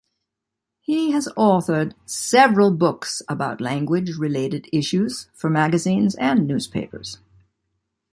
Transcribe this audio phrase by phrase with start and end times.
[0.79, 7.19] He has authored several books about language-related issues for magazines and newspapers.